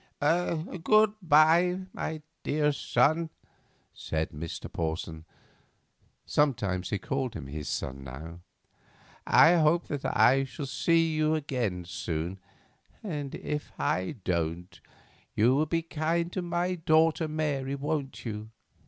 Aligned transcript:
"Good 0.19 1.13
bye, 1.21 1.81
my 1.93 2.23
dear 2.41 2.71
son," 2.71 3.29
said 3.93 4.31
Mr. 4.31 4.73
Porson—sometimes 4.73 6.89
he 6.89 6.97
called 6.97 7.35
him 7.35 7.45
his 7.45 7.69
son, 7.69 8.03
now. 8.05 8.39
"I 9.27 9.57
hope 9.57 9.85
that 9.89 10.01
I 10.03 10.43
shall 10.45 10.65
see 10.65 11.13
you 11.15 11.35
again 11.35 11.85
soon, 11.85 12.39
and 13.03 13.35
if 13.35 13.71
I 13.77 14.15
don't, 14.23 14.81
you 15.35 15.53
will 15.53 15.67
be 15.67 15.83
kind 15.83 16.33
to 16.33 16.41
my 16.41 16.73
daughter 16.73 17.27
Mary, 17.27 17.75
won't 17.75 18.25
you? 18.25 18.49